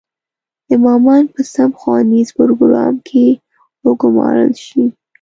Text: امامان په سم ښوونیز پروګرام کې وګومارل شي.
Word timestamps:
امامان 0.73 1.23
په 1.33 1.41
سم 1.53 1.69
ښوونیز 1.79 2.27
پروګرام 2.37 2.93
کې 3.07 3.27
وګومارل 3.85 4.53
شي. 4.65 4.83